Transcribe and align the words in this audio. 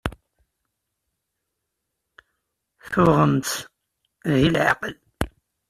Tuɣem-tt 2.91 3.51
deg 4.31 4.43
leɛqel? 4.53 4.95